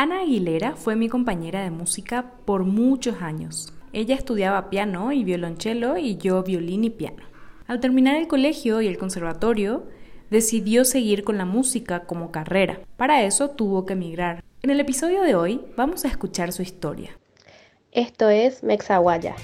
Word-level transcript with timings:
Ana 0.00 0.20
Aguilera 0.20 0.76
fue 0.76 0.94
mi 0.94 1.08
compañera 1.08 1.60
de 1.64 1.72
música 1.72 2.30
por 2.44 2.62
muchos 2.62 3.20
años. 3.20 3.72
Ella 3.92 4.14
estudiaba 4.14 4.70
piano 4.70 5.10
y 5.10 5.24
violonchelo 5.24 5.96
y 5.96 6.16
yo 6.18 6.44
violín 6.44 6.84
y 6.84 6.90
piano. 6.90 7.24
Al 7.66 7.80
terminar 7.80 8.14
el 8.14 8.28
colegio 8.28 8.80
y 8.80 8.86
el 8.86 8.96
conservatorio, 8.96 9.88
decidió 10.30 10.84
seguir 10.84 11.24
con 11.24 11.36
la 11.36 11.46
música 11.46 12.06
como 12.06 12.30
carrera. 12.30 12.78
Para 12.96 13.24
eso 13.24 13.50
tuvo 13.50 13.86
que 13.86 13.94
emigrar. 13.94 14.44
En 14.62 14.70
el 14.70 14.78
episodio 14.78 15.20
de 15.22 15.34
hoy 15.34 15.62
vamos 15.76 16.04
a 16.04 16.08
escuchar 16.08 16.52
su 16.52 16.62
historia. 16.62 17.18
Esto 17.90 18.28
es 18.28 18.62
Mexaguaya. 18.62 19.34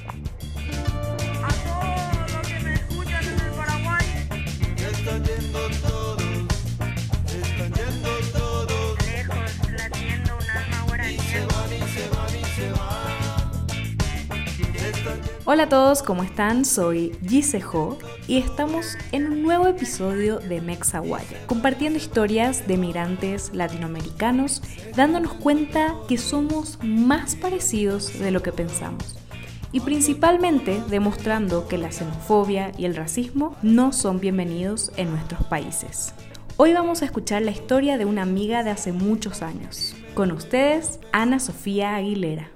Hola 15.46 15.64
a 15.64 15.68
todos, 15.68 16.02
¿cómo 16.02 16.22
están? 16.22 16.64
Soy 16.64 17.14
Gise 17.22 17.62
Ho 17.70 17.98
y 18.26 18.38
estamos 18.38 18.96
en 19.12 19.26
un 19.26 19.42
nuevo 19.42 19.66
episodio 19.66 20.38
de 20.38 20.62
Mexaguaya, 20.62 21.46
compartiendo 21.46 21.98
historias 21.98 22.66
de 22.66 22.78
migrantes 22.78 23.50
latinoamericanos, 23.52 24.62
dándonos 24.96 25.34
cuenta 25.34 25.96
que 26.08 26.16
somos 26.16 26.78
más 26.82 27.36
parecidos 27.36 28.18
de 28.18 28.30
lo 28.30 28.40
que 28.40 28.52
pensamos 28.52 29.16
y 29.70 29.80
principalmente 29.80 30.80
demostrando 30.88 31.68
que 31.68 31.76
la 31.76 31.92
xenofobia 31.92 32.72
y 32.78 32.86
el 32.86 32.96
racismo 32.96 33.54
no 33.60 33.92
son 33.92 34.20
bienvenidos 34.20 34.92
en 34.96 35.10
nuestros 35.10 35.44
países. 35.44 36.14
Hoy 36.56 36.72
vamos 36.72 37.02
a 37.02 37.04
escuchar 37.04 37.42
la 37.42 37.50
historia 37.50 37.98
de 37.98 38.06
una 38.06 38.22
amiga 38.22 38.62
de 38.62 38.70
hace 38.70 38.92
muchos 38.92 39.42
años. 39.42 39.94
Con 40.14 40.32
ustedes, 40.32 41.00
Ana 41.12 41.38
Sofía 41.38 41.96
Aguilera. 41.96 42.53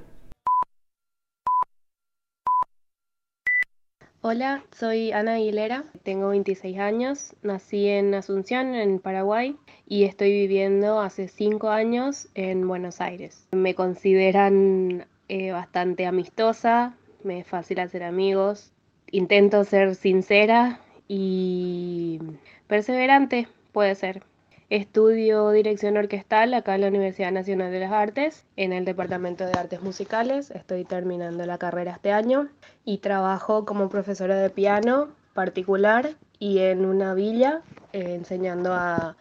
Hola, 4.20 4.64
soy 4.76 5.12
Ana 5.12 5.34
Aguilera, 5.34 5.84
tengo 6.02 6.30
26 6.30 6.80
años, 6.80 7.36
nací 7.42 7.86
en 7.86 8.12
Asunción, 8.14 8.74
en 8.74 8.98
Paraguay, 8.98 9.56
y 9.86 10.02
estoy 10.02 10.32
viviendo 10.32 10.98
hace 10.98 11.28
5 11.28 11.70
años 11.70 12.26
en 12.34 12.66
Buenos 12.66 13.00
Aires. 13.00 13.46
Me 13.52 13.76
consideran 13.76 15.06
eh, 15.28 15.52
bastante 15.52 16.04
amistosa, 16.04 16.96
me 17.22 17.38
es 17.38 17.46
fácil 17.46 17.78
hacer 17.78 18.02
amigos, 18.02 18.72
intento 19.12 19.62
ser 19.62 19.94
sincera 19.94 20.80
y 21.06 22.18
perseverante, 22.66 23.46
puede 23.70 23.94
ser. 23.94 24.24
Estudio 24.70 25.50
dirección 25.50 25.96
orquestal 25.96 26.52
acá 26.52 26.74
en 26.74 26.82
la 26.82 26.88
Universidad 26.88 27.32
Nacional 27.32 27.72
de 27.72 27.80
las 27.80 27.90
Artes, 27.90 28.44
en 28.56 28.74
el 28.74 28.84
Departamento 28.84 29.46
de 29.46 29.58
Artes 29.58 29.80
Musicales. 29.80 30.50
Estoy 30.50 30.84
terminando 30.84 31.46
la 31.46 31.56
carrera 31.56 31.92
este 31.92 32.12
año 32.12 32.50
y 32.84 32.98
trabajo 32.98 33.64
como 33.64 33.88
profesora 33.88 34.36
de 34.36 34.50
piano 34.50 35.08
particular 35.32 36.10
y 36.38 36.58
en 36.58 36.84
una 36.84 37.14
villa 37.14 37.62
eh, 37.94 38.12
enseñando 38.14 38.74
a, 38.74 39.16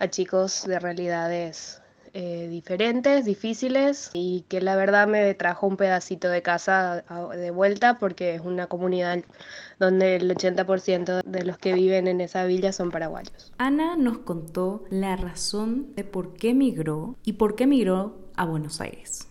a 0.00 0.08
chicos 0.08 0.66
de 0.66 0.80
realidades 0.80 1.80
eh, 2.14 2.48
diferentes, 2.48 3.24
difíciles 3.24 4.10
y 4.14 4.44
que 4.48 4.60
la 4.60 4.76
verdad 4.76 5.06
me 5.06 5.34
trajo 5.34 5.66
un 5.66 5.76
pedacito 5.76 6.28
de 6.28 6.42
casa 6.42 7.04
de 7.36 7.50
vuelta 7.50 7.98
porque 7.98 8.34
es 8.34 8.40
una 8.40 8.66
comunidad 8.66 9.20
donde 9.78 10.16
el 10.16 10.30
80% 10.30 11.22
de 11.24 11.44
los 11.44 11.58
que 11.58 11.72
viven 11.72 12.08
en 12.08 12.20
esa 12.20 12.44
villa 12.44 12.72
son 12.72 12.90
paraguayos. 12.90 13.52
Ana 13.58 13.96
nos 13.96 14.18
contó 14.18 14.84
la 14.90 15.16
razón 15.16 15.94
de 15.94 16.04
por 16.04 16.34
qué 16.34 16.54
migró 16.54 17.16
y 17.24 17.34
por 17.34 17.54
qué 17.54 17.66
migró 17.66 18.16
a 18.36 18.44
Buenos 18.44 18.80
Aires. 18.80 19.28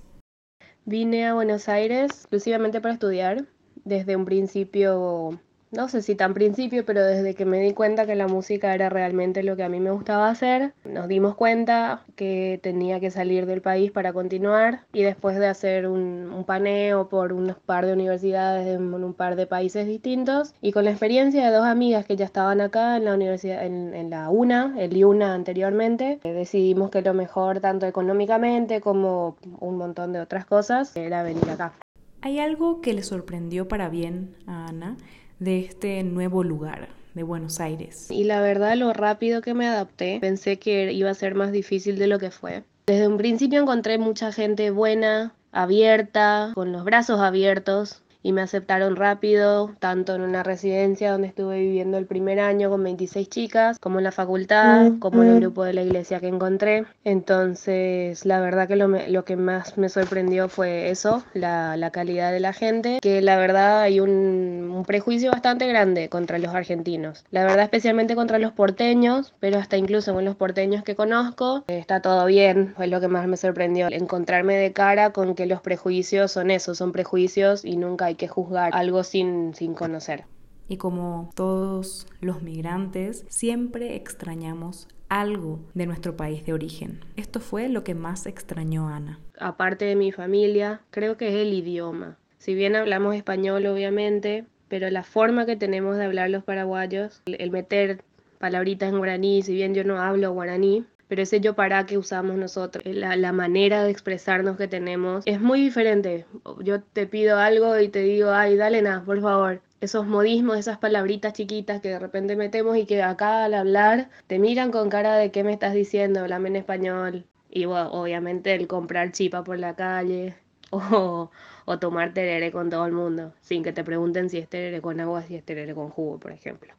Vine 0.85 1.27
a 1.27 1.33
Buenos 1.33 1.67
Aires 1.67 2.11
exclusivamente 2.11 2.79
para 2.81 2.93
estudiar. 2.93 3.45
Desde 3.83 4.15
un 4.15 4.25
principio 4.25 5.39
no 5.71 5.89
sé 5.89 6.01
si 6.01 6.15
tan 6.15 6.33
principio, 6.33 6.85
pero 6.85 7.03
desde 7.03 7.35
que 7.35 7.45
me 7.45 7.59
di 7.59 7.73
cuenta 7.73 8.05
que 8.05 8.15
la 8.15 8.27
música 8.27 8.73
era 8.73 8.89
realmente 8.89 9.43
lo 9.43 9.55
que 9.55 9.63
a 9.63 9.69
mí 9.69 9.79
me 9.79 9.91
gustaba 9.91 10.29
hacer, 10.29 10.73
nos 10.85 11.07
dimos 11.07 11.35
cuenta 11.35 12.03
que 12.15 12.59
tenía 12.63 12.99
que 12.99 13.11
salir 13.11 13.45
del 13.45 13.61
país 13.61 13.91
para 13.91 14.13
continuar 14.13 14.81
y 14.93 15.03
después 15.03 15.37
de 15.37 15.47
hacer 15.47 15.87
un, 15.87 16.43
paneo 16.45 17.09
por 17.09 17.33
un 17.33 17.53
par 17.65 17.85
de 17.85 17.93
universidades 17.93 18.67
en 18.67 18.93
un 18.93 19.13
par 19.13 19.35
de 19.35 19.47
países 19.47 19.85
distintos 19.85 20.53
y 20.61 20.71
con 20.71 20.85
la 20.85 20.91
experiencia 20.91 21.45
de 21.45 21.55
dos 21.55 21.65
amigas 21.65 22.05
que 22.05 22.15
ya 22.15 22.25
estaban 22.25 22.61
acá 22.61 22.95
en 22.95 23.05
la 23.05 23.13
universidad, 23.15 23.65
en, 23.65 24.09
la 24.09 24.29
UNA, 24.29 24.75
el 24.77 24.95
IUNA 24.95 25.33
anteriormente, 25.33 26.19
eh, 26.23 26.31
decidimos 26.31 26.89
que 26.89 27.01
lo 27.01 27.13
mejor 27.13 27.59
tanto 27.59 27.85
económicamente 27.85 28.79
como 28.79 29.35
un 29.59 29.77
montón 29.77 30.13
de 30.13 30.21
otras 30.21 30.45
cosas 30.45 30.95
era 30.95 31.23
venir 31.23 31.49
acá. 31.49 31.73
¿Hay 32.21 32.39
algo 32.39 32.81
que 32.81 32.93
le 32.93 33.03
sorprendió 33.03 33.67
para 33.67 33.89
bien 33.89 34.35
a 34.47 34.67
Ana? 34.67 34.97
De 35.39 35.59
este 35.59 36.03
nuevo 36.03 36.43
lugar 36.43 36.87
de 37.13 37.23
Buenos 37.23 37.59
Aires. 37.59 38.09
Y 38.09 38.23
la 38.23 38.41
verdad, 38.41 38.75
lo 38.75 38.93
rápido 38.93 39.41
que 39.41 39.53
me 39.53 39.67
adapté, 39.67 40.19
pensé 40.21 40.59
que 40.59 40.91
iba 40.93 41.09
a 41.09 41.15
ser 41.15 41.35
más 41.35 41.51
difícil 41.51 41.97
de 41.97 42.07
lo 42.07 42.19
que 42.19 42.31
fue. 42.31 42.63
Desde 42.85 43.07
un 43.07 43.17
principio 43.17 43.61
encontré 43.61 43.97
mucha 43.97 44.31
gente 44.31 44.71
buena, 44.71 45.33
abierta, 45.51 46.51
con 46.53 46.71
los 46.71 46.83
brazos 46.83 47.19
abiertos, 47.19 48.01
y 48.23 48.33
me 48.33 48.41
aceptaron 48.41 48.95
rápido, 48.95 49.71
tanto 49.79 50.15
en 50.15 50.21
una 50.21 50.43
residencia 50.43 51.11
donde 51.11 51.27
estuve 51.27 51.59
viviendo 51.59 51.97
el 51.97 52.05
primer 52.05 52.39
año 52.39 52.69
con 52.69 52.83
26 52.83 53.29
chicas, 53.29 53.79
como 53.79 53.99
en 53.99 54.03
la 54.03 54.11
facultad, 54.11 54.93
como 54.99 55.23
en 55.23 55.29
el 55.29 55.39
grupo 55.39 55.63
de 55.63 55.73
la 55.73 55.81
iglesia 55.81 56.19
que 56.19 56.27
encontré. 56.27 56.85
Entonces, 57.03 58.25
la 58.25 58.39
verdad 58.39 58.67
que 58.67 58.75
lo, 58.75 58.87
lo 58.87 59.25
que 59.25 59.35
más 59.35 59.77
me 59.77 59.89
sorprendió 59.89 60.49
fue 60.49 60.89
eso, 60.89 61.23
la, 61.33 61.77
la, 61.77 61.91
calidad 61.91 62.31
de 62.31 62.39
la 62.39 62.53
gente, 62.53 62.99
que 63.01 63.21
la 63.21 63.37
verdad 63.37 63.81
hay 63.81 63.99
un, 63.99 64.71
un 64.75 64.83
prejuicio 64.85 65.31
bastante 65.31 65.67
grande 65.67 66.09
contra 66.09 66.37
los 66.37 66.53
argentinos. 66.53 67.23
La 67.31 67.43
verdad 67.43 67.61
especialmente 67.61 68.15
contra 68.15 68.39
los 68.39 68.51
porteños, 68.51 69.33
pero 69.39 69.57
hasta 69.57 69.77
incluso 69.77 70.13
con 70.13 70.25
los 70.25 70.35
porteños 70.35 70.83
que 70.83 70.95
conozco, 70.95 71.63
está 71.67 72.01
todo 72.01 72.25
bien, 72.25 72.73
fue 72.75 72.87
lo 72.87 72.99
que 72.99 73.07
más 73.07 73.27
me 73.27 73.37
sorprendió, 73.37 73.87
encontrarme 73.89 74.55
de 74.55 74.73
cara 74.73 75.11
con 75.11 75.35
que 75.35 75.45
los 75.45 75.61
prejuicios 75.61 76.31
son 76.31 76.51
eso, 76.51 76.75
son 76.75 76.91
prejuicios 76.91 77.63
y 77.63 77.77
nunca 77.77 78.06
hay 78.07 78.15
que 78.15 78.27
juzgar 78.27 78.73
algo 78.73 79.03
sin, 79.03 79.53
sin 79.53 79.73
conocer. 79.73 80.25
Y 80.67 80.77
como 80.77 81.29
todos 81.35 82.07
los 82.19 82.41
migrantes, 82.41 83.25
siempre 83.29 83.95
extrañamos 83.95 84.87
algo 85.07 85.59
de 85.73 85.85
nuestro 85.85 86.17
país 86.17 86.45
de 86.45 86.53
origen. 86.53 87.05
Esto 87.15 87.39
fue 87.39 87.69
lo 87.69 87.83
que 87.83 87.95
más 87.95 88.25
extrañó 88.25 88.89
Ana. 88.89 89.19
Aparte 89.39 89.85
de 89.85 89.95
mi 89.95 90.11
familia, 90.11 90.81
creo 90.89 91.15
que 91.15 91.29
es 91.29 91.35
el 91.35 91.53
idioma. 91.53 92.17
Si 92.37 92.53
bien 92.53 92.75
hablamos 92.75 93.15
español, 93.15 93.65
obviamente, 93.65 94.45
pero 94.67 94.89
la 94.89 95.03
forma 95.03 95.45
que 95.45 95.55
tenemos 95.55 95.97
de 95.97 96.05
hablar 96.05 96.29
los 96.29 96.43
paraguayos, 96.43 97.21
el 97.25 97.51
meter 97.51 98.03
palabritas 98.39 98.89
en 98.89 98.97
guaraní, 98.97 99.41
si 99.41 99.53
bien 99.53 99.73
yo 99.73 99.83
no 99.83 99.99
hablo 99.99 100.31
guaraní, 100.33 100.85
pero 101.07 101.21
ese 101.21 101.39
yo 101.39 101.55
para 101.55 101.85
que 101.85 101.97
usamos 101.97 102.37
nosotros, 102.37 102.83
la, 102.85 103.15
la, 103.15 103.31
manera 103.31 103.83
de 103.83 103.91
expresarnos 103.91 104.57
que 104.57 104.67
tenemos 104.67 105.23
es 105.25 105.39
muy 105.39 105.61
diferente. 105.61 106.25
Yo 106.63 106.81
te 106.81 107.07
pido 107.07 107.37
algo 107.37 107.79
y 107.79 107.89
te 107.89 107.99
digo, 107.99 108.31
ay, 108.31 108.55
dale 108.55 108.81
nada, 108.81 109.03
por 109.03 109.21
favor. 109.21 109.61
Esos 109.79 110.07
modismos, 110.07 110.57
esas 110.57 110.79
palabritas 110.79 111.33
chiquitas 111.33 111.81
que 111.81 111.89
de 111.89 111.99
repente 111.99 112.35
metemos 112.35 112.77
y 112.77 112.85
que 112.85 113.01
acá 113.03 113.45
al 113.45 113.53
hablar 113.53 114.09
te 114.27 114.39
miran 114.39 114.71
con 114.71 114.89
cara 114.89 115.15
de 115.15 115.31
qué 115.31 115.43
me 115.43 115.53
estás 115.53 115.73
diciendo, 115.73 116.21
hablame 116.21 116.49
en 116.49 116.55
español. 116.57 117.25
Y 117.49 117.65
bueno, 117.65 117.91
obviamente 117.91 118.53
el 118.53 118.67
comprar 118.67 119.11
chipa 119.11 119.43
por 119.43 119.59
la 119.59 119.75
calle 119.75 120.35
o, 120.71 121.31
o 121.65 121.79
tomar 121.79 122.13
terere 122.13 122.51
con 122.51 122.69
todo 122.69 122.85
el 122.85 122.91
mundo, 122.91 123.33
sin 123.41 123.63
que 123.63 123.71
te 123.71 123.83
pregunten 123.83 124.29
si 124.29 124.39
es 124.39 124.49
terere 124.49 124.81
con 124.81 124.99
agua, 124.99 125.21
si 125.21 125.35
es 125.35 125.43
terere 125.43 125.73
con 125.73 125.89
jugo, 125.89 126.19
por 126.19 126.31
ejemplo. 126.31 126.73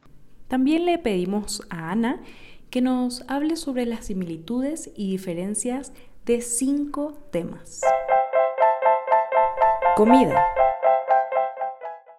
También 0.49 0.85
le 0.85 0.97
pedimos 0.97 1.61
a 1.69 1.91
Ana 1.91 2.19
que 2.69 2.81
nos 2.81 3.23
hable 3.27 3.55
sobre 3.55 3.85
las 3.85 4.05
similitudes 4.05 4.91
y 4.95 5.09
diferencias 5.11 5.93
de 6.25 6.41
cinco 6.41 7.17
temas. 7.31 7.81
Comida. 9.95 10.45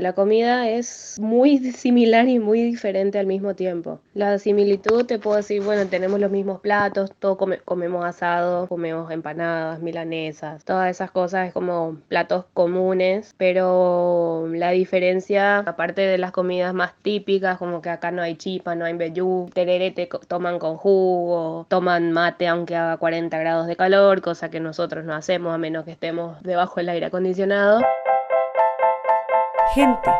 La 0.01 0.15
comida 0.15 0.67
es 0.71 1.19
muy 1.21 1.59
similar 1.73 2.27
y 2.27 2.39
muy 2.39 2.63
diferente 2.63 3.19
al 3.19 3.27
mismo 3.27 3.55
tiempo. 3.55 4.01
La 4.15 4.39
similitud 4.39 5.05
te 5.05 5.19
puedo 5.19 5.37
decir, 5.37 5.63
bueno, 5.63 5.87
tenemos 5.89 6.19
los 6.19 6.31
mismos 6.31 6.61
platos, 6.61 7.13
todos 7.19 7.37
comemos 7.67 8.05
asado, 8.07 8.67
comemos 8.67 9.11
empanadas, 9.11 9.81
milanesas, 9.81 10.65
todas 10.65 10.91
esas 10.91 11.11
cosas 11.11 11.49
es 11.49 11.53
como 11.53 11.99
platos 12.09 12.47
comunes, 12.55 13.35
pero 13.37 14.49
la 14.51 14.71
diferencia, 14.71 15.59
aparte 15.59 16.01
de 16.01 16.17
las 16.17 16.33
comidas 16.33 16.73
más 16.73 16.95
típicas, 17.03 17.59
como 17.59 17.83
que 17.83 17.91
acá 17.91 18.11
no 18.11 18.23
hay 18.23 18.37
chipa, 18.37 18.75
no 18.75 18.87
hay 18.87 18.95
vellú, 18.95 19.51
tereré 19.53 19.91
te 19.91 20.09
toman 20.27 20.59
con 20.59 20.79
jugo, 20.79 21.67
toman 21.69 22.13
mate 22.13 22.49
aunque 22.49 22.75
haga 22.75 22.97
40 22.97 23.39
grados 23.39 23.67
de 23.67 23.77
calor, 23.77 24.23
cosa 24.23 24.51
que 24.51 24.61
nosotros 24.61 25.05
no 25.05 25.15
hacemos 25.15 25.55
a 25.55 25.59
menos 25.59 25.85
que 25.85 25.93
estemos 25.93 26.43
debajo 26.43 26.77
del 26.77 26.89
aire 26.89 27.07
acondicionado 27.07 27.81
gente. 29.75 30.11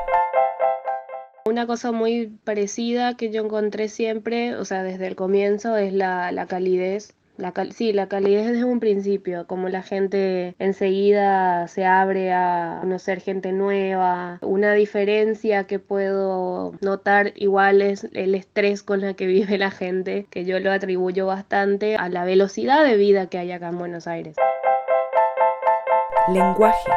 Una 1.45 1.67
cosa 1.67 1.91
muy 1.91 2.27
parecida 2.45 3.17
que 3.17 3.31
yo 3.31 3.43
encontré 3.43 3.89
siempre, 3.89 4.55
o 4.55 4.65
sea, 4.65 4.83
desde 4.83 5.07
el 5.07 5.17
comienzo, 5.17 5.77
es 5.77 5.93
la, 5.93 6.47
calidez 6.49 7.15
La 7.37 7.53
sí, 7.73 7.93
la 7.93 8.07
calidez 8.07 8.47
desde 8.47 8.65
un 8.65 8.79
principio, 8.79 9.47
como 9.47 9.69
la 9.69 9.83
gente 9.83 10.55
enseguida 10.59 11.67
se 11.67 11.87
abre 11.87 12.33
a 12.33 12.79
conocer 12.83 13.21
gente 13.21 13.53
nueva. 13.53 14.39
Una 14.43 14.75
diferencia 14.75 15.65
que 15.65 15.79
puedo 15.79 16.73
notar 16.83 17.33
igual 17.35 17.83
es 17.83 18.05
el 18.13 18.35
estrés 18.35 18.83
con 18.83 19.01
la 19.01 19.15
que 19.15 19.27
vive 19.27 19.59
la 19.59 19.71
gente, 19.71 20.27
que 20.31 20.45
yo 20.45 20.61
lo 20.61 20.71
atribuyo 20.71 21.27
bastante 21.27 21.97
a 21.97 22.09
la 22.09 22.25
velocidad 22.25 22.85
de 22.85 22.97
vida 22.97 23.27
que 23.27 23.39
hay 23.39 23.51
acá 23.53 23.69
en 23.69 23.79
Buenos 23.79 24.07
Aires. 24.07 24.37
Lenguaje. 26.29 26.91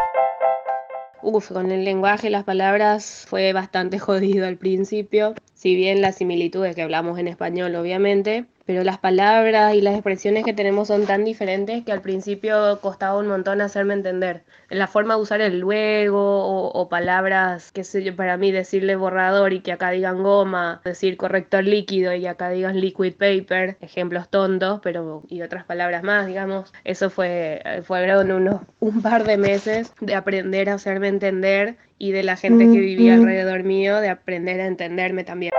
Uf, 1.25 1.53
con 1.53 1.71
el 1.71 1.85
lenguaje 1.85 2.27
y 2.27 2.29
las 2.29 2.43
palabras 2.43 3.23
fue 3.27 3.53
bastante 3.53 3.97
jodido 3.99 4.45
al 4.45 4.57
principio, 4.57 5.35
si 5.53 5.73
bien 5.73 6.01
las 6.01 6.17
similitudes 6.17 6.75
que 6.75 6.81
hablamos 6.81 7.17
en 7.17 7.29
español 7.29 7.75
obviamente, 7.75 8.45
pero 8.65 8.83
las 8.83 8.97
palabras 8.97 9.75
y 9.75 9.81
las 9.81 9.93
expresiones 9.93 10.45
que 10.45 10.53
tenemos 10.53 10.87
son 10.87 11.05
tan 11.05 11.25
diferentes 11.25 11.83
que 11.83 11.91
al 11.91 12.01
principio 12.01 12.79
costaba 12.81 13.17
un 13.19 13.27
montón 13.27 13.61
hacerme 13.61 13.93
entender. 13.93 14.43
La 14.69 14.87
forma 14.87 15.15
de 15.15 15.21
usar 15.21 15.41
el 15.41 15.59
luego 15.59 16.69
o, 16.69 16.89
palabras, 16.89 17.71
qué 17.71 17.83
sé 17.83 18.03
yo, 18.03 18.15
para 18.15 18.37
mí 18.37 18.51
decirle 18.51 18.95
borrador 18.95 19.53
y 19.53 19.59
que 19.59 19.71
acá 19.71 19.91
digan 19.91 20.23
goma, 20.23 20.81
decir 20.85 21.17
corrector 21.17 21.63
líquido 21.63 22.13
y 22.13 22.25
acá 22.25 22.49
digan 22.49 22.79
liquid 22.79 23.13
paper, 23.13 23.77
ejemplos 23.81 24.29
tontos, 24.29 24.79
pero 24.81 25.23
y 25.27 25.41
otras 25.41 25.65
palabras 25.65 26.03
más, 26.03 26.27
digamos. 26.27 26.73
Eso 26.83 27.09
fue, 27.09 27.61
fueron 27.83 28.31
unos 28.31 28.61
un 28.79 29.01
par 29.01 29.23
de 29.25 29.37
meses 29.37 29.93
de 29.99 30.15
aprender 30.15 30.69
a 30.69 30.75
hacerme 30.75 31.07
entender 31.07 31.77
y 31.97 32.11
de 32.11 32.23
la 32.23 32.35
gente 32.35 32.65
que 32.65 32.79
vivía 32.79 33.15
alrededor 33.15 33.63
mío 33.63 33.99
de 33.99 34.09
aprender 34.09 34.61
a 34.61 34.67
entenderme 34.67 35.23
también. 35.23 35.53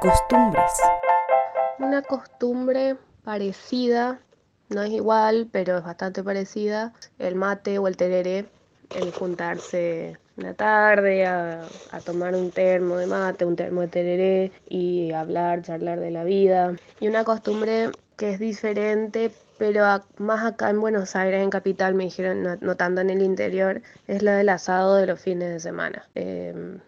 Costumbres. 0.00 0.72
Una 1.78 2.02
costumbre 2.02 2.96
parecida, 3.22 4.20
no 4.70 4.82
es 4.82 4.90
igual, 4.90 5.48
pero 5.52 5.78
es 5.78 5.84
bastante 5.84 6.22
parecida, 6.22 6.92
el 7.18 7.34
mate 7.34 7.78
o 7.78 7.86
el 7.86 7.96
tereré, 7.96 8.46
el 8.94 9.12
juntarse 9.12 10.18
una 10.36 10.54
tarde 10.54 11.26
a, 11.26 11.66
tomar 12.04 12.34
un 12.34 12.50
termo 12.50 12.96
de 12.96 13.06
mate, 13.06 13.44
un 13.44 13.56
termo 13.56 13.80
de 13.82 13.88
tereré 13.88 14.52
y 14.68 15.12
hablar, 15.12 15.62
charlar 15.62 16.00
de 16.00 16.10
la 16.10 16.24
vida. 16.24 16.76
Y 17.00 17.08
una 17.08 17.24
costumbre 17.24 17.90
que 18.16 18.32
es 18.32 18.38
diferente, 18.38 19.30
pero 19.58 19.84
más 20.18 20.44
acá 20.44 20.70
en 20.70 20.80
Buenos 20.80 21.16
Aires, 21.16 21.42
en 21.42 21.50
Capital, 21.50 21.94
me 21.94 22.04
dijeron, 22.04 22.58
notando 22.60 23.00
en 23.00 23.10
el 23.10 23.22
interior, 23.22 23.82
es 24.06 24.22
la 24.22 24.36
del 24.36 24.48
asado 24.48 24.96
de 24.96 25.06
los 25.06 25.20
fines 25.20 25.50
de 25.50 25.60
semana. 25.60 26.08
Em, 26.14 26.80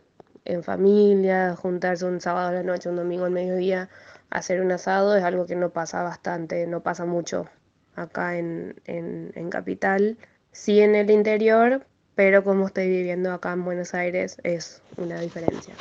en 0.48 0.62
familia, 0.64 1.54
juntarse 1.54 2.04
un 2.04 2.20
sábado 2.20 2.48
a 2.48 2.52
la 2.52 2.62
noche, 2.62 2.88
un 2.88 2.96
domingo 2.96 3.26
al 3.26 3.30
mediodía, 3.30 3.88
hacer 4.30 4.60
un 4.60 4.72
asado 4.72 5.14
es 5.16 5.22
algo 5.22 5.46
que 5.46 5.54
no 5.54 5.70
pasa 5.70 6.02
bastante, 6.02 6.66
no 6.66 6.82
pasa 6.82 7.04
mucho 7.04 7.46
acá 7.94 8.36
en, 8.36 8.80
en, 8.86 9.50
Capital. 9.50 10.16
Sí 10.52 10.80
en 10.80 10.94
el 10.94 11.10
interior, 11.10 11.86
pero 12.14 12.42
como 12.42 12.66
estoy 12.66 12.88
viviendo 12.88 13.32
acá 13.32 13.52
en 13.52 13.64
Buenos 13.64 13.94
Aires 13.94 14.38
es 14.42 14.82
una 14.96 15.20
diferencia. 15.20 15.74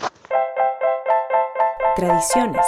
Tradiciones. 1.96 2.66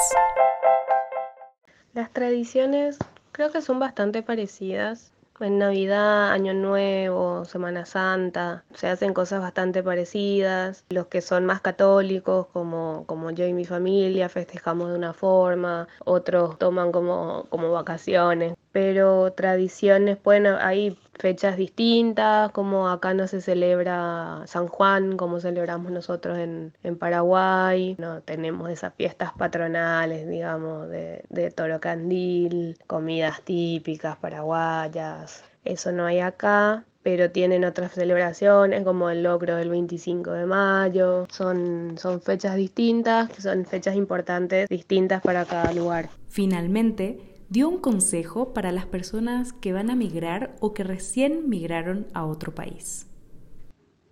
Las 1.93 2.11
tradiciones 2.11 2.97
creo 3.31 3.51
que 3.51 3.61
son 3.61 3.79
bastante 3.79 4.23
parecidas. 4.23 5.11
En 5.41 5.57
Navidad, 5.57 6.31
Año 6.31 6.53
Nuevo, 6.53 7.45
Semana 7.45 7.85
Santa, 7.85 8.65
se 8.73 8.87
hacen 8.87 9.13
cosas 9.13 9.39
bastante 9.39 9.81
parecidas. 9.81 10.85
Los 10.89 11.07
que 11.07 11.21
son 11.21 11.45
más 11.45 11.61
católicos, 11.61 12.47
como, 12.47 13.05
como 13.07 13.31
yo 13.31 13.45
y 13.45 13.53
mi 13.53 13.63
familia, 13.63 14.27
festejamos 14.27 14.89
de 14.89 14.95
una 14.95 15.13
forma, 15.13 15.87
otros 16.03 16.59
toman 16.59 16.91
como, 16.91 17.45
como 17.49 17.71
vacaciones. 17.71 18.53
Pero 18.71 19.33
tradiciones, 19.33 20.17
bueno, 20.23 20.57
hay 20.59 20.97
fechas 21.19 21.57
distintas, 21.57 22.51
como 22.51 22.87
acá 22.89 23.13
no 23.13 23.27
se 23.27 23.41
celebra 23.41 24.43
San 24.45 24.67
Juan, 24.67 25.17
como 25.17 25.39
celebramos 25.39 25.91
nosotros 25.91 26.37
en, 26.37 26.73
Paraguay, 26.97 27.95
no 27.99 28.21
tenemos 28.21 28.69
esas 28.69 28.93
fiestas 28.93 29.33
patronales, 29.33 30.27
digamos, 30.27 30.89
de, 30.89 31.23
de 31.29 31.51
toro 31.51 31.79
candil, 31.79 32.77
comidas 32.87 33.41
típicas 33.43 34.17
paraguayas, 34.17 35.43
eso 35.65 35.91
no 35.91 36.05
hay 36.05 36.19
acá, 36.19 36.85
pero 37.03 37.31
tienen 37.31 37.63
otras 37.63 37.93
celebraciones 37.93 38.83
como 38.83 39.09
el 39.09 39.23
logro 39.23 39.55
del 39.55 39.69
25 39.69 40.31
de 40.31 40.45
mayo. 40.45 41.25
Son, 41.29 41.97
son 41.97 42.21
fechas 42.21 42.55
distintas, 42.55 43.29
son 43.37 43.65
fechas 43.65 43.95
importantes, 43.95 44.67
distintas 44.69 45.21
para 45.21 45.45
cada 45.45 45.71
lugar. 45.73 46.09
Finalmente, 46.27 47.28
dio 47.49 47.67
un 47.67 47.79
consejo 47.79 48.53
para 48.53 48.71
las 48.71 48.85
personas 48.85 49.53
que 49.53 49.73
van 49.73 49.89
a 49.89 49.95
migrar 49.95 50.55
o 50.59 50.73
que 50.73 50.83
recién 50.83 51.49
migraron 51.49 52.07
a 52.13 52.25
otro 52.25 52.53
país. 52.53 53.07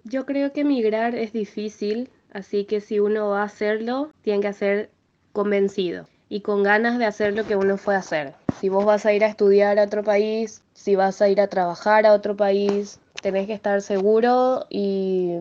Yo 0.04 0.26
creo 0.26 0.54
que 0.54 0.64
migrar 0.64 1.16
es 1.16 1.34
difícil, 1.34 2.10
así 2.32 2.66
que 2.66 2.82
si 2.82 3.00
uno 3.00 3.30
va 3.30 3.42
a 3.42 3.46
hacerlo, 3.46 4.10
tiene 4.22 4.42
que 4.42 4.54
ser 4.54 4.90
convencido 5.34 6.08
y 6.30 6.42
con 6.42 6.64
ganas 6.64 6.98
de 6.98 7.06
hacer 7.06 7.36
lo 7.36 7.46
que 7.46 7.56
uno 7.56 7.78
fue 7.78 7.96
a 7.96 8.00
hacer. 8.00 8.34
Si 8.60 8.70
vos 8.70 8.86
vas 8.86 9.06
a 9.06 9.14
ir 9.14 9.24
a 9.24 9.28
estudiar 9.28 9.78
a 9.80 9.84
otro 9.84 10.04
país, 10.04 10.64
si 10.74 10.96
vas 10.96 11.22
a 11.22 11.30
ir 11.30 11.40
a 11.40 11.48
trabajar 11.48 12.06
a 12.06 12.14
otro 12.14 12.36
país, 12.36 13.00
tenés 13.22 13.48
que 13.48 13.54
estar 13.54 13.82
seguro 13.82 14.66
y 14.70 15.34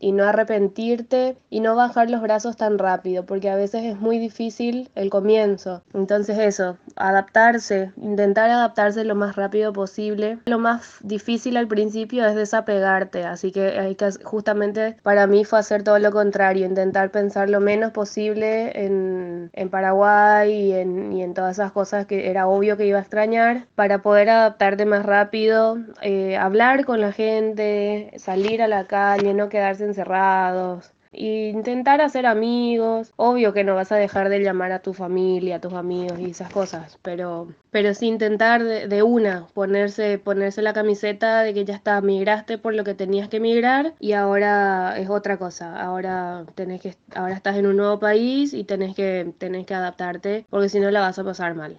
y 0.00 0.12
no 0.12 0.24
arrepentirte 0.24 1.36
y 1.50 1.60
no 1.60 1.74
bajar 1.74 2.10
los 2.10 2.22
brazos 2.22 2.56
tan 2.56 2.78
rápido, 2.78 3.24
porque 3.24 3.50
a 3.50 3.56
veces 3.56 3.84
es 3.84 3.98
muy 3.98 4.18
difícil 4.18 4.90
el 4.94 5.10
comienzo. 5.10 5.82
Entonces 5.94 6.38
eso, 6.38 6.76
adaptarse, 6.96 7.92
intentar 7.96 8.50
adaptarse 8.50 9.04
lo 9.04 9.14
más 9.14 9.36
rápido 9.36 9.72
posible. 9.72 10.38
Lo 10.46 10.58
más 10.58 10.96
difícil 11.02 11.56
al 11.56 11.68
principio 11.68 12.26
es 12.26 12.34
desapegarte, 12.34 13.24
así 13.24 13.52
que 13.52 13.78
hay 13.78 13.94
que 13.94 14.10
justamente 14.22 14.96
para 15.02 15.26
mí 15.26 15.44
fue 15.44 15.58
hacer 15.58 15.82
todo 15.82 15.98
lo 15.98 16.12
contrario, 16.12 16.66
intentar 16.66 17.10
pensar 17.10 17.50
lo 17.50 17.60
menos 17.60 17.92
posible 17.92 18.84
en, 18.84 19.50
en 19.52 19.70
Paraguay 19.70 20.52
y 20.52 20.72
en, 20.72 21.12
y 21.12 21.22
en 21.22 21.34
todas 21.34 21.58
esas 21.58 21.72
cosas 21.72 22.06
que 22.06 22.30
era 22.30 22.46
obvio 22.46 22.76
que 22.76 22.86
iba 22.86 22.98
a 22.98 23.02
extrañar 23.02 23.66
para 23.74 24.02
poder 24.02 24.30
adaptarte 24.30 24.84
más 24.84 25.04
rápido, 25.04 25.78
eh, 26.02 26.36
hablar 26.36 26.84
con 26.84 27.00
la 27.00 27.12
gente, 27.12 28.12
salir 28.16 28.62
a 28.62 28.68
la 28.68 28.86
calle, 28.86 29.34
no 29.34 29.48
quedarse 29.48 29.85
encerrados. 29.86 30.92
Intentar 31.12 32.02
hacer 32.02 32.26
amigos. 32.26 33.12
Obvio 33.16 33.52
que 33.52 33.64
no 33.64 33.74
vas 33.74 33.90
a 33.90 33.96
dejar 33.96 34.28
de 34.28 34.40
llamar 34.40 34.72
a 34.72 34.80
tu 34.80 34.92
familia, 34.92 35.56
a 35.56 35.60
tus 35.60 35.72
amigos 35.72 36.18
y 36.20 36.30
esas 36.30 36.52
cosas, 36.52 36.98
pero, 37.02 37.48
pero 37.70 37.94
sí 37.94 38.06
intentar 38.06 38.62
de, 38.62 39.02
una 39.02 39.46
ponerse, 39.54 40.18
ponerse 40.18 40.60
la 40.62 40.74
camiseta 40.74 41.42
de 41.42 41.54
que 41.54 41.64
ya 41.64 41.74
está, 41.74 42.00
migraste 42.00 42.58
por 42.58 42.74
lo 42.74 42.84
que 42.84 42.94
tenías 42.94 43.28
que 43.28 43.40
migrar 43.40 43.94
y 43.98 44.12
ahora 44.12 44.98
es 44.98 45.08
otra 45.08 45.38
cosa. 45.38 45.80
Ahora 45.80 46.44
tenés 46.54 46.82
que, 46.82 46.96
ahora 47.14 47.34
estás 47.34 47.56
en 47.56 47.66
un 47.66 47.76
nuevo 47.76 47.98
país 47.98 48.52
y 48.52 48.64
tenés 48.64 48.94
que, 48.94 49.32
tenés 49.38 49.66
que 49.66 49.74
adaptarte 49.74 50.44
porque 50.50 50.68
si 50.68 50.80
no 50.80 50.90
la 50.90 51.00
vas 51.00 51.18
a 51.18 51.24
pasar 51.24 51.54
mal. 51.54 51.78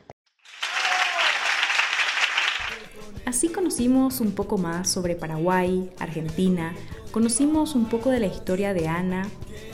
Así 3.27 3.49
conocimos 3.49 4.21
un 4.21 4.31
poco 4.31 4.57
más 4.57 4.89
sobre 4.89 5.17
Paraguay, 5.17 5.89
Argentina, 5.99 6.73
conocimos 7.11 7.75
un 7.75 7.89
poco 7.89 8.09
de 8.09 8.21
la 8.21 8.27
historia 8.27 8.73
de 8.73 8.87
Ana, 8.87 9.27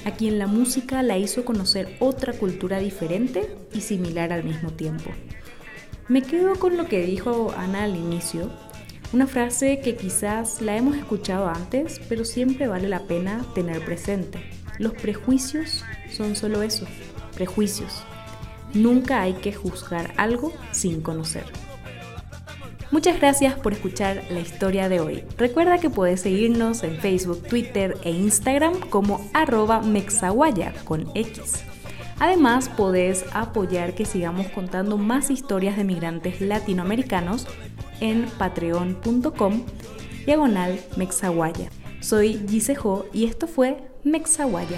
a 0.05 0.11
quien 0.11 0.39
la 0.39 0.47
música 0.47 1.03
la 1.03 1.19
hizo 1.19 1.45
conocer 1.45 1.95
otra 1.99 2.33
cultura 2.33 2.79
diferente 2.79 3.55
y 3.71 3.81
similar 3.81 4.33
al 4.33 4.43
mismo 4.43 4.71
tiempo. 4.71 5.11
Me 6.07 6.23
quedo 6.23 6.55
con 6.55 6.77
lo 6.77 6.87
que 6.87 7.05
dijo 7.05 7.53
Ana 7.55 7.83
al 7.83 7.95
inicio, 7.95 8.49
una 9.13 9.27
frase 9.27 9.81
que 9.81 9.95
quizás 9.95 10.59
la 10.59 10.75
hemos 10.75 10.97
escuchado 10.97 11.47
antes, 11.47 12.01
pero 12.09 12.25
siempre 12.25 12.67
vale 12.67 12.89
la 12.89 13.03
pena 13.05 13.45
tener 13.53 13.85
presente. 13.85 14.39
Los 14.79 14.93
prejuicios 14.93 15.83
son 16.11 16.35
solo 16.35 16.63
eso, 16.63 16.87
prejuicios. 17.35 18.01
Nunca 18.73 19.21
hay 19.21 19.33
que 19.33 19.53
juzgar 19.53 20.11
algo 20.17 20.51
sin 20.71 21.01
conocer. 21.01 21.43
Muchas 22.93 23.19
gracias 23.19 23.55
por 23.55 23.73
escuchar 23.73 24.23
la 24.29 24.39
historia 24.39 24.87
de 24.87 24.99
hoy. 24.99 25.23
Recuerda 25.35 25.79
que 25.79 25.89
puedes 25.89 26.21
seguirnos 26.21 26.83
en 26.83 26.97
Facebook, 26.97 27.41
Twitter 27.47 27.97
e 28.03 28.11
Instagram 28.11 28.79
como 28.91 29.27
arroba 29.33 29.81
mexaguaya 29.81 30.75
con 30.83 31.09
X. 31.15 31.63
Además, 32.19 32.69
podés 32.69 33.25
apoyar 33.33 33.95
que 33.95 34.05
sigamos 34.05 34.45
contando 34.49 34.99
más 34.99 35.31
historias 35.31 35.75
de 35.75 35.85
migrantes 35.85 36.39
latinoamericanos 36.39 37.47
en 37.99 38.27
patreon.com 38.37 39.63
diagonal 40.27 40.79
mexaguaya. 40.95 41.71
Soy 41.99 42.45
Gisejo 42.47 43.07
y 43.11 43.25
esto 43.25 43.47
fue 43.47 43.89
Mexaguaya. 44.03 44.77